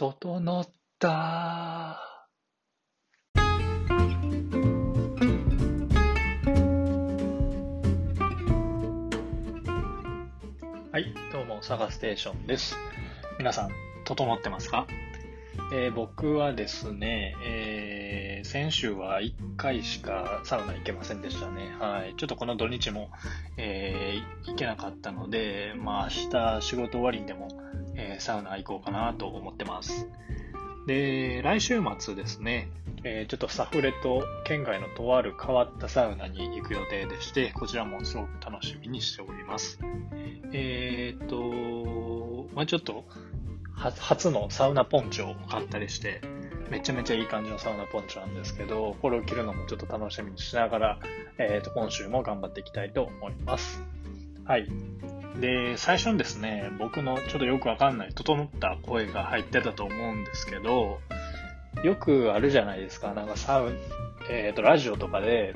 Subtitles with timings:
[0.00, 0.66] 整っ
[0.98, 1.08] た。
[1.08, 1.98] は
[10.94, 12.78] い、どうも、サガステーションです。
[13.36, 13.70] 皆さん、
[14.06, 14.86] 整ってますか、
[15.74, 21.76] えー僕はですね、えー先週は1回しかサウナ行けませんでしたね。
[21.78, 22.14] はい。
[22.16, 23.10] ちょっとこの土日も、
[23.58, 27.48] えー行けなかったので、まあ明日仕事終わりにでも、
[28.00, 30.08] えーサウナ行こうかなと思ってます。
[30.86, 32.70] で、来週末ですね、
[33.04, 39.78] えーちょっとサフレと県外のとある変わったサウナに行く予定でして、こちらもすごく楽しみにしております。
[40.52, 43.04] えーっと、まあちょっと、
[43.74, 46.20] 初のサウナポンチョを買ったりして、
[46.70, 50.98] めちゃめちゃいい感じのサウナポンチョなんですけど、これを着るのもちょっと楽しみにしながら、
[51.38, 53.82] えーと、今週も頑張っていきたいと思います。
[54.44, 54.66] はい。
[55.40, 61.00] で、最初にですね、僕のちょっとよくわかんない整った声が入ってたと思うんですけど、
[61.82, 63.14] よくあるじゃないですか。
[63.14, 63.78] なんかサウン、
[64.28, 65.54] えっ、と、ラジオとかで、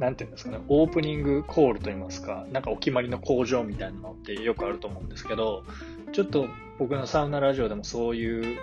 [0.00, 5.64] なんていうんですかね、オープニングコールといいますか、なんかお決まりの工場みたいなのってよくあると思うんですけど、
[6.12, 8.58] ちょっと僕のサウナラジオでもそういう、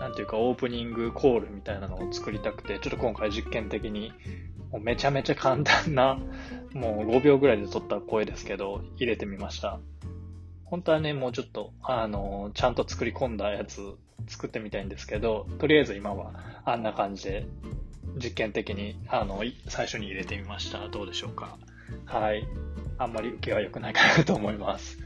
[0.00, 4.12] なんていうかオープニングコールみたいなのを作りたくて、ちょっと今回実験的に、
[4.74, 6.18] もうめちゃめちゃ簡単な、
[6.72, 9.78] もう5秒ぐらいで撮った声ですけど、入れてみました。
[10.64, 13.80] 本当はね、もうちょっと、あの、ちゃんと作り込んだやつ
[14.26, 16.32] 作ってみたいんですけど、とりあえず今は
[16.64, 17.46] あんな感じで
[18.16, 20.88] 実験的に、あの、最初に入れてみました。
[20.88, 21.56] どうでしょうか。
[22.04, 22.44] はい。
[22.98, 24.98] あんまり受けは良くないかなと思います。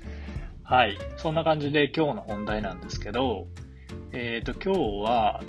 [0.63, 0.97] はい。
[1.19, 3.47] そんな感じで今日の本題なんですけど、
[4.13, 5.43] えっ、と、今日は、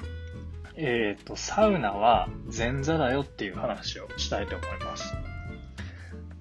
[0.82, 5.14] えっ、と、サウナは前座だよっていう話をしたいと思います。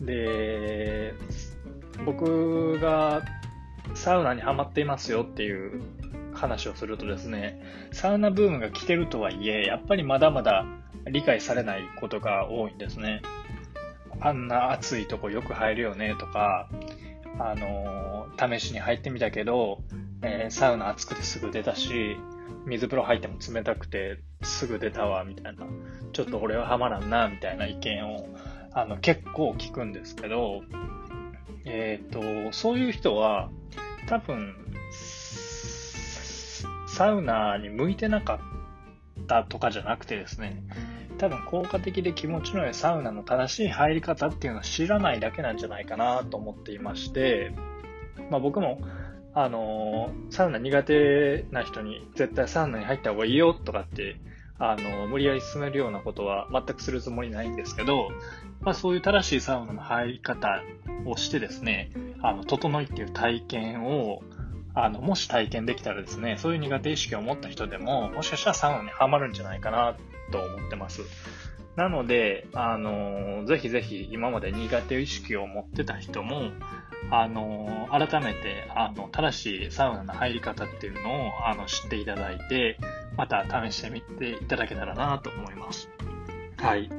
[0.01, 1.13] で、
[2.07, 3.25] 僕が
[3.95, 5.83] サウナにハマっていますよっていう
[6.35, 10.65] 話をするとですね、サウナブームが来てるとはいえ、やっぱりまだまだ
[11.11, 13.23] 理解されないことが多いんですね。
[14.21, 16.69] あんな暑いとこよく入るよねとか、
[17.41, 19.83] あの試しに入ってみたけど、
[20.23, 22.17] えーサウナ暑くてすぐ出たし、
[22.67, 25.67] 水風呂入っても冷たくてすぐ出たわ、みたいな。
[26.13, 28.29] ちょっと俺はハマらんな、みたいな意見を、
[28.73, 30.63] あの、結構聞くんですけど、
[31.65, 33.51] えっ、と、そういう人は、
[34.09, 34.55] 多分、
[36.87, 38.41] サウナに向いてなか
[39.21, 40.63] ったとかじゃなくてですね、
[41.19, 47.53] 多分効果的で気持ちの良いサウナの正しい入り方っていうのを知らないだけなんじゃないかなと思っていまして、
[48.31, 48.81] まあ僕も、
[49.35, 54.21] あのサウナ苦手な人に絶対サウナに入った方がいいよとかって、
[54.59, 58.11] あの無理やり進めるようなことは全くするつもりないんですけど、
[58.61, 60.63] まあそういう正しいサウナの入り方
[61.07, 61.91] をしてですね、
[62.23, 64.23] あの、整いっていう体験を、
[64.75, 69.97] あの、もし体験できたらですね、そういう苦手意識を持った人でも、もしかしたらサウナにはまるんじゃないかな
[70.33, 71.03] と思ってます。
[71.77, 76.51] なので、あの、ぜひぜひ今まで苦手意識を持ってた人も、
[77.11, 82.79] あの、改めて、あの、正しいサウナの入り方っていうのを、あの、知っていただいて、
[83.17, 85.89] また試してみていただけたらなと思います。
[86.59, 86.91] はい。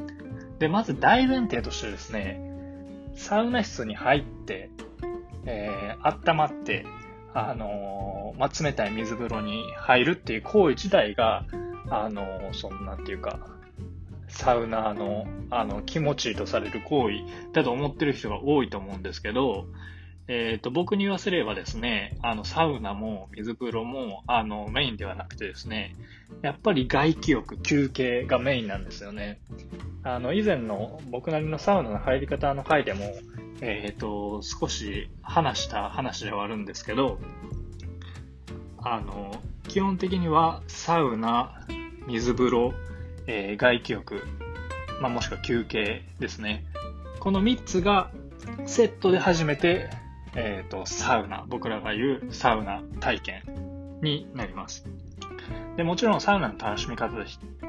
[0.60, 2.42] で、まず大前提としてですね、
[3.16, 4.72] サウナ室に入って、
[5.46, 6.86] えー、温まって、
[7.34, 11.46] あのーまあ、冷たい水風呂に入るっていう行為自体が、
[11.90, 13.40] あのーそんなんていうか、
[14.40, 19.66] サウナの、あの、気持ちいいとされる行為だと思ってる人が多いと思うんですけど、
[20.30, 25.98] えっ、と、僕に言わせればですね、あの、サウナも水風呂も、あの、メインではなくてですね、
[26.42, 29.42] やっぱり外気浴、休憩がメインなんですよね。
[30.04, 33.12] あの、以前の僕なりのサウナの入り方の回でも、
[33.60, 37.20] えっ、と、少し話した話ではあるんですけど、
[38.78, 39.34] あの、
[39.68, 41.66] 基本的にはサウナ、
[42.08, 42.74] 水風呂、
[43.32, 44.24] えー外気浴、
[45.02, 46.66] まあ、もしくは休憩ですね。
[47.20, 48.10] この3つが
[48.66, 49.88] セットで初めて、
[50.36, 53.44] えっ、と、サウナ、僕らが言うサウナ体験
[54.02, 54.86] になります。
[55.78, 57.26] で、もちろんサウナの楽しみ方っ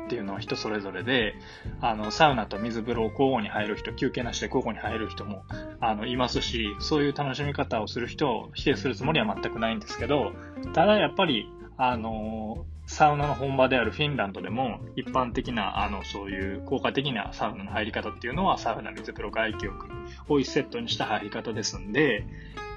[0.09, 1.35] ていうのは人それぞれで、
[1.83, 5.45] あの、サウナと水風呂を交互に入る人、休憩なしで交互に入る人も、
[5.81, 10.33] あの、いますし、そういう楽しみ方をする人を否定するつもりは全くないんですけど、
[10.73, 19.87] ただやっぱり、あの、サウナの本場であるフィンランドでも、一般的な、あの、そういう効果的なサウナの入り方っていうのは、サウナ、水風呂、外気浴
[20.29, 22.27] を一セットにした入り方ですんで、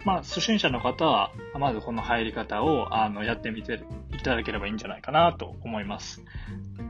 [0.06, 3.82] まあ、初心者の方は、まずこの入り方を、あの、やってみて
[4.14, 6.24] いただければいいんじゃないかなと思います。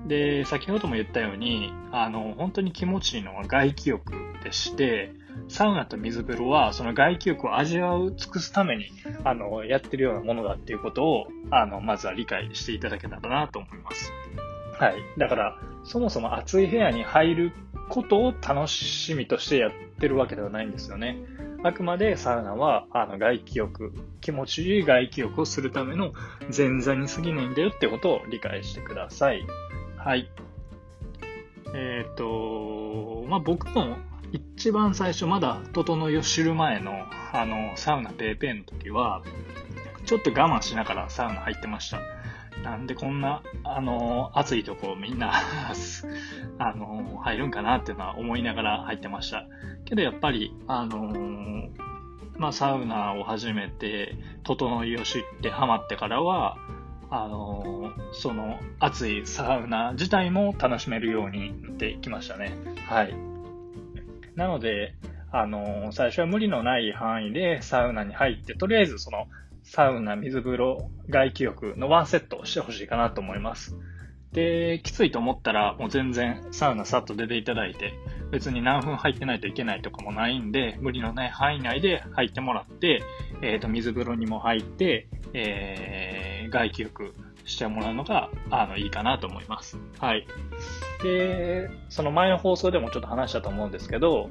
[0.06, 5.14] で、先ほども言ったように、あの、本当に気持ちいいのは外気浴でして、
[5.50, 8.86] サウナと水風呂は、その外気浴を味わう尽くすために、
[9.24, 14.12] あの、やってるようなものだっていうことを、あの、まずは理解していただけたらなと思います。
[14.80, 14.95] はい。
[15.18, 17.51] だから、そもそも暑い部屋に入る
[17.90, 21.18] ことを楽しみとしてやってるわけではないんですよね。
[21.63, 26.12] あくまでサウナは、あの、外気浴、気持ちいい外気浴をするための
[26.56, 29.46] 前座に過ぎないんだよってことを理解してください。
[29.98, 30.30] はい。
[31.75, 33.97] えっ、ー、と、まあ、僕も
[34.31, 36.91] 一番最初まだ整いを知る前の、
[37.31, 39.24] あの、サウナペーペーの時は、
[40.06, 42.00] ちょっと我慢しながらサウナ入ってました。
[42.62, 45.33] なんでこんな、あの、暑いとこみんな
[46.59, 49.47] あの、入るんかなっていうのは思いながら入ってました。
[49.86, 51.71] けどやっぱり、あの
[52.38, 56.56] まあ、サウナを始めて、整いを知ってハマってからは、
[57.15, 62.57] あのその暑いサウナ自体も楽しめるようになってきましたね。
[62.88, 63.13] はい。
[64.36, 64.95] なので、
[65.31, 69.27] あの最初は無理のない範囲でサウナに入って、とりあえずその
[69.62, 73.77] サウナ、水風呂、外気浴のワンセットをしてほしいかなと思います。
[74.31, 77.94] で、きついと思ったら、もう全然サウナさっと出ていただいて、
[78.31, 83.04] 別に何分入ってないといけないとかもないんで、無理のない範囲内で入ってもらって、
[83.44, 87.13] えっ、ー、と、水風呂にも入って、えー、外気浴
[87.45, 89.77] してもらうのが、あの、いいかなと思います。
[90.00, 90.25] はい。
[91.01, 94.29] で、その前の放送でもちょっと話したと思うんですけど、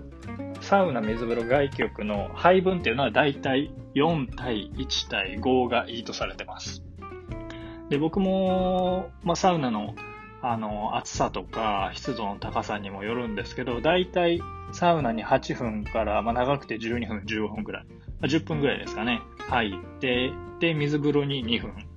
[0.61, 6.83] サウナ、水風呂、外気浴の配分っていうのはだいたい4対1対5がいいとされてます。
[7.91, 9.95] で、僕も、まあ、サウナの、
[10.41, 14.41] あの、暑さとか湿度の高さにもよるんですけど、だいたい
[14.73, 17.87] サウナに8分から、まあ、長くて12分、15分くらい、
[18.21, 21.92] ま、10分くらいですかね、入って、で、水風呂に2分。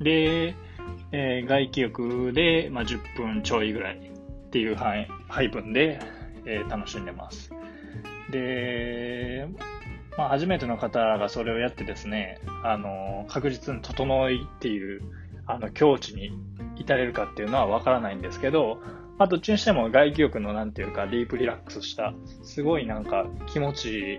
[0.00, 0.54] で、
[1.12, 5.08] えー、外気浴で、まあ、10分ちょいぐらいっていう配
[5.48, 6.00] 分で、
[6.44, 7.50] えー、楽しんでます。
[8.30, 9.48] で、
[10.16, 15.02] まあ、初めての方がそれをやってですね、あの、確実に整いっていう、
[15.46, 16.32] あの、境地に
[16.76, 18.80] 至れるかっていうのはわからないんですけど、
[19.18, 24.14] まあ、どっちにしても外気浴のなんていうか、ディープリラックスした、すごいなんか気持ちい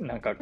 [0.00, 0.34] い、なんか、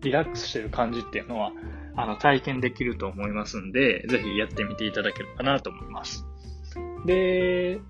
[0.00, 1.52] リラックスしてる感じっていうのは、
[1.96, 6.26] あの、体験できると思いますんで、ぜひやってみていただければなと思います。
[7.06, 7.80] で、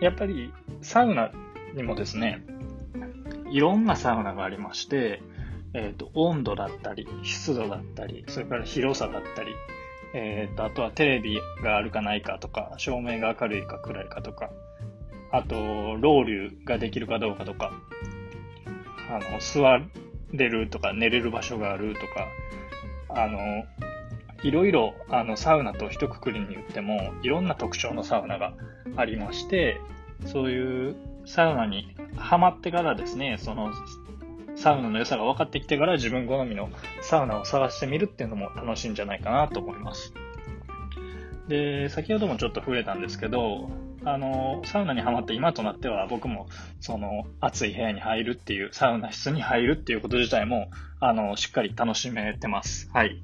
[0.00, 1.30] やっぱり、サウナ
[1.74, 2.44] にもですね、
[3.50, 5.22] いろんなサウナがありまして、
[5.74, 9.54] えっ、ー、と、温度だったり、湿度だったり、それから広さだったり、
[10.14, 14.50] えっ、ー、と、あとはテレビがあるかないかとか、照明が明るいか暗いかとか、
[15.30, 17.72] あと、ロウリュができるかどうかとか、
[19.08, 19.80] あの、座
[20.32, 22.26] れるとか寝れる場所があるとか、
[23.16, 23.64] あの、
[24.42, 28.54] いろいろ、あの、サウナと一括りに言っても、いろんな特徴のサウナが
[28.96, 29.80] ありまして、
[30.26, 33.72] そういうサウナにハマってからですね、その、
[34.56, 36.68] サウナの良さが分かってきてから自分好みの
[37.00, 40.12] サウナを探してみるっていうのも楽しいんじゃないかなと思います。
[41.48, 43.70] で、先ほどもちょっと触れたんですけど、
[44.04, 46.48] あの、サウナにハマって今となっては僕も、
[46.80, 50.70] その、暑い部屋に入るっていう、サウナ室に入るっていうこと自体も、
[51.00, 52.90] あの、しっかり楽しめてます。
[52.92, 53.22] はい。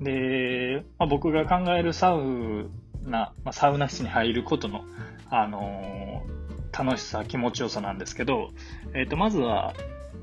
[0.00, 2.70] で、まあ、僕が考えるサウ
[3.04, 4.84] ナ、まあ、サウナ室に入ることの、
[5.30, 6.22] あの
[6.76, 8.50] 楽しさ、気持ちよさなんですけど、
[8.94, 9.74] えっ、ー、と、まずは、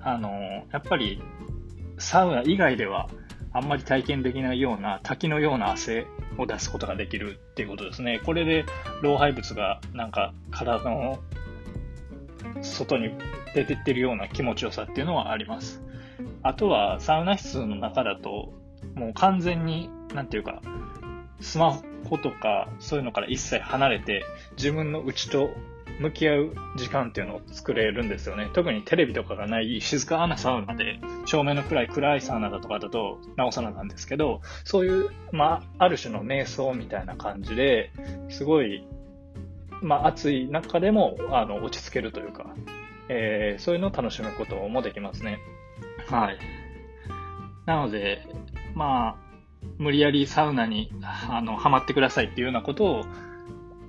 [0.02, 0.30] あの、
[0.72, 1.22] やっぱり、
[1.98, 3.10] サウナ以外では、
[3.54, 6.08] あんまり体験できないような滝のような汗
[6.42, 8.20] を出すことができるっていうことですね。
[8.26, 8.66] これで
[9.02, 11.20] 老廃物がなんか体の
[12.62, 13.12] 外に
[13.54, 15.82] 出てってるような気持ちよさっていうのはあります。
[16.44, 18.54] あとはサウナ室の中だと
[18.96, 20.62] もう完全に何て言うか
[21.40, 21.80] スマ
[22.10, 24.24] ホとかそういうのから一切離れて
[24.58, 25.52] 自分の内と
[26.00, 28.50] 向き合う時間っていうのを作れるんですよね。
[28.54, 37.92] 特にテレビとかがない静かなサウナで、照明の暗い暗いサウナだとかだと、なおさらなんですけど、そういう、まあ、ある種の瞑想みたいな感じで、
[38.30, 38.86] すごい、
[39.82, 42.56] まあ、暑い中でも、あの、落ち着けるというか、
[43.10, 45.40] えー、そういうのを楽しむこともできますね。
[46.08, 46.38] はい。
[47.66, 48.26] なので、
[48.74, 49.32] まあ、
[49.78, 50.92] 無理やりサウナに、
[51.30, 53.06] あの、ハマってくださいっていうようなことを、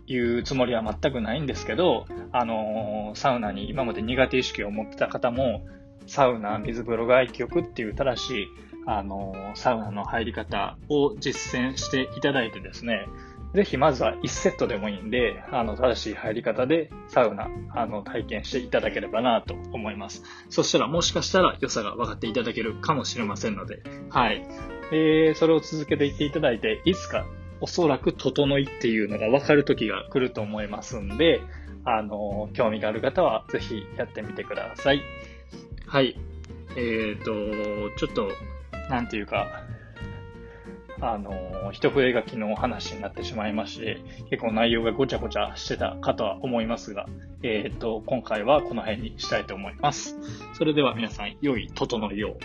[0.06, 5.66] 言うつもりは全くないんですけど、あのー、サウナに今まで苦手意識を持ってた方も、
[6.06, 8.46] サウナ、水風呂外気浴っていう正しい、
[8.86, 13.06] あのー、サウナの入り方を実践していただいてですね、
[13.54, 20.22] ぜひまずは1セットでもいいんで、あの、正しい入り方でサウナ、あの、体験していただければなと思います。
[20.48, 24.46] そしたらもしかしたら良さが分かっていただけるかもしれませんので、はい。
[24.90, 27.26] えー、それを続けていっていただいて、いつか
[27.62, 31.40] おそらく整いっていうのが分かる時が来ると思いますんで、
[31.84, 35.00] あの、興味がある方はぜひやってみてください。
[35.86, 36.18] はい。
[36.76, 37.32] えっ、と、
[37.96, 38.30] ちょっと、
[38.90, 39.62] なんていうか、
[41.00, 43.98] あの、一筆書きの話になってしまいまして、
[44.30, 47.06] 結構内容がごちゃごちゃしてたかとは思いますが、
[47.44, 50.16] えっ、と、今回はこの辺にしたいと思います。
[50.54, 52.36] それでは皆さん、良い整いを。